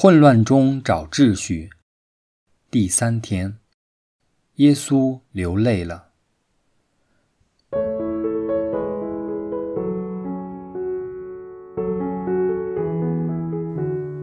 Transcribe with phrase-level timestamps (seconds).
[0.00, 1.70] 混乱中找秩序。
[2.70, 3.56] 第三天，
[4.54, 6.10] 耶稣流泪了。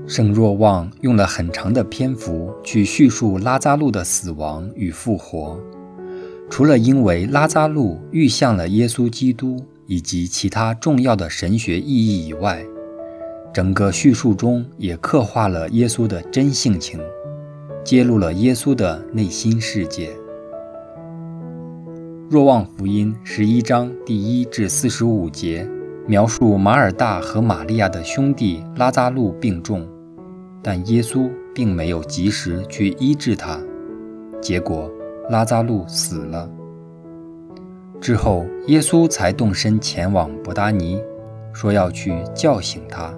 [0.07, 5.59] 圣若望用了很长的篇幅去叙述拉扎路的死亡与复活，
[6.49, 12.65] 除了因为拉扎路预象了耶稣基督以及其他重要的神学意义以外，
[13.55, 16.99] 整个叙述中也刻画了耶稣的真性情，
[17.85, 20.09] 揭露了耶稣的内心世界。
[22.29, 25.65] 若望福音十一章第一至四十五节
[26.05, 29.87] 描述马尔大和玛利亚的兄弟拉扎路病重。
[30.61, 33.57] 但耶稣并没有及时去医治他，
[34.41, 34.91] 结果
[35.29, 36.49] 拉扎路死了。
[38.01, 41.01] 之后，耶稣才动身前往伯达尼，
[41.53, 43.13] 说要去叫醒他。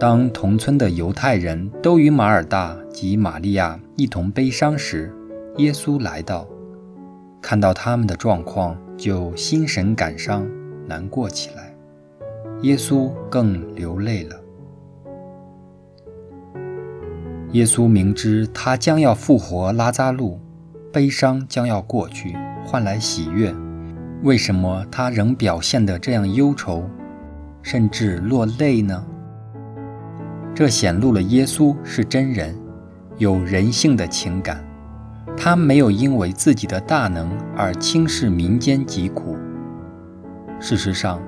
[0.00, 5.12] 当同村的犹太人都与马尔大及玛利亚一同悲伤时，
[5.56, 6.46] 耶稣来到，
[7.42, 10.46] 看到他们的状况，就心神感伤，
[10.86, 11.74] 难过起来。
[12.62, 14.36] 耶稣更流泪了。
[17.50, 20.38] 耶稣明知他将要复活拉扎路，
[20.92, 23.52] 悲伤将要过去，换来喜悦。
[24.22, 26.88] 为什么他仍表现得这样忧愁，
[27.62, 29.04] 甚至落泪呢？
[30.58, 32.52] 这显露了耶稣是真人，
[33.16, 34.60] 有人性的情感。
[35.36, 39.36] 他没有因为自己的大能而轻视民间疾苦。
[40.58, 41.22] 事实上，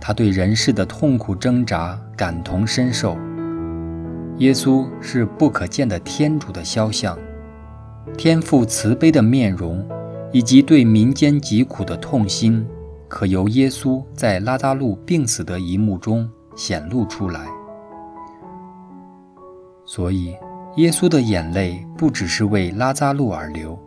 [0.00, 3.18] 他对人世的痛苦挣扎感同身受。
[4.36, 7.18] 耶稣是不可见的天主的肖像，
[8.16, 9.84] 天父慈悲的面容，
[10.30, 12.64] 以及对民间疾苦的痛心，
[13.08, 17.40] 可由耶稣在拉扎路病死的一幕中显露出来。
[19.86, 20.34] 所以，
[20.76, 23.78] 耶稣的眼泪不只是为拉扎路而流，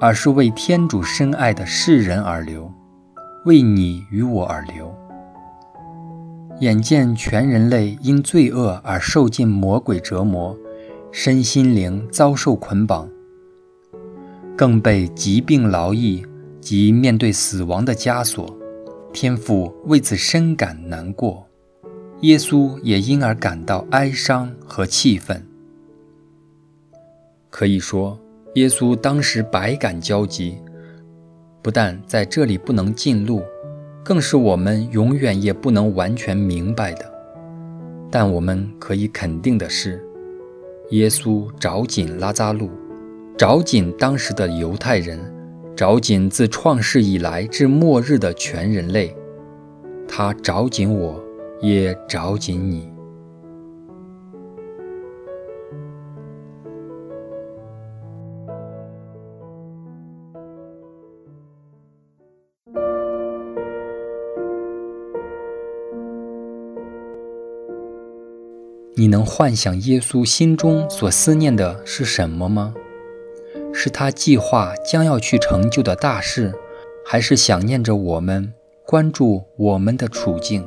[0.00, 2.72] 而是为天主深爱的世人而流，
[3.44, 4.94] 为你与我而流。
[6.60, 10.56] 眼见全人类因罪恶而受尽魔鬼折磨，
[11.12, 13.06] 身心灵遭受捆绑，
[14.56, 16.24] 更被疾病劳役
[16.60, 18.56] 及面对死亡的枷锁，
[19.12, 21.45] 天父为此深感难过，
[22.22, 25.46] 耶稣也因而感到哀伤和气愤。
[27.50, 28.18] 可以说，
[28.54, 30.58] 耶稣当时百感交集，
[31.62, 33.42] 不但在这里不能进入。
[34.02, 37.12] 更是我们永远也不能完全明白的。
[38.08, 40.00] 但我们可以肯定的是，
[40.90, 42.70] 耶稣找紧拉扎路，
[43.36, 45.18] 找紧当时的犹太人，
[45.74, 49.12] 找紧自创世以来至末日的全人类。
[50.06, 51.20] 他找紧我，
[51.60, 52.90] 也找紧你。
[68.98, 72.74] 你能幻想耶稣心中所思念的是什么吗？
[73.72, 76.54] 是他计划将要去成就的大事，
[77.04, 78.54] 还是想念着我们，
[78.86, 80.66] 关注我们的处境？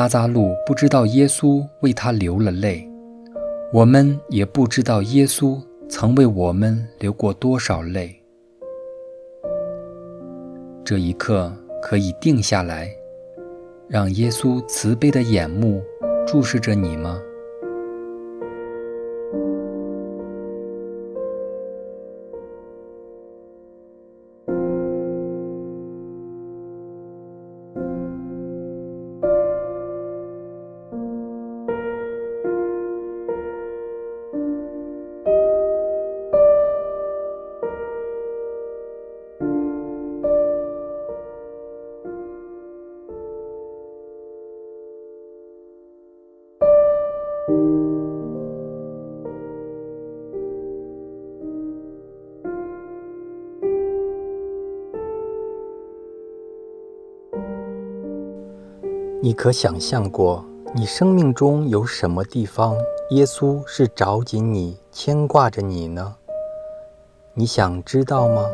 [0.00, 2.88] 拉扎路不知道耶稣为他流了泪，
[3.70, 5.60] 我们也不知道耶稣
[5.90, 8.18] 曾为我们流过多少泪。
[10.82, 11.52] 这一刻
[11.82, 12.90] 可以定下来，
[13.90, 15.82] 让耶稣慈悲的眼目
[16.26, 17.20] 注视着你吗？
[59.22, 60.42] 你可想象过，
[60.74, 62.74] 你生命中有什么地方，
[63.10, 66.16] 耶稣是着紧你、牵挂着你呢？
[67.34, 68.46] 你想知道吗？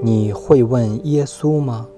[0.00, 1.88] 你会问耶稣吗？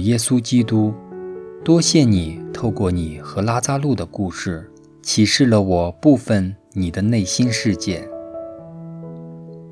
[0.00, 0.92] 耶稣基督，
[1.62, 4.70] 多谢你透过你和拉扎路的故事，
[5.02, 8.08] 启示了我部分你的内心世界。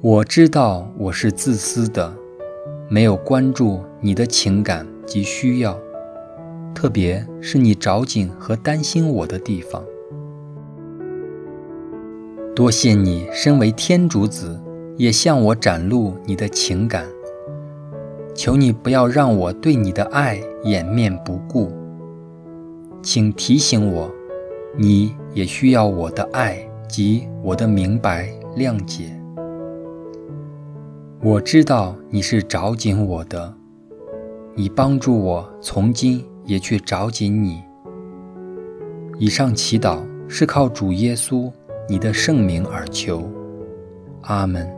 [0.00, 2.14] 我知道我是自私的，
[2.88, 5.78] 没有关注你的情感及需要，
[6.74, 9.82] 特别是你着紧和担心我的地方。
[12.54, 14.60] 多谢你身为天主子，
[14.96, 17.06] 也向我展露你的情感。
[18.38, 21.72] 求你不要让我对你的爱掩面不顾，
[23.02, 24.08] 请提醒我，
[24.76, 26.56] 你也需要我的爱
[26.88, 29.10] 及我的明白谅解。
[31.20, 33.52] 我知道你是找紧我的，
[34.54, 37.60] 你帮助我从今也去找紧你。
[39.18, 39.98] 以上祈祷
[40.28, 41.50] 是靠主耶稣
[41.88, 43.28] 你的圣名而求，
[44.20, 44.77] 阿门。